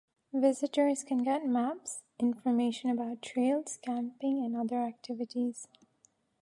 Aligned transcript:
Visitors 0.33 1.03
can 1.03 1.19
get 1.19 1.45
maps, 1.45 2.01
information 2.17 2.89
about 2.89 3.21
trails, 3.21 3.77
camping 3.83 4.43
and 4.43 4.55
other 4.57 4.77
activities. 4.81 5.67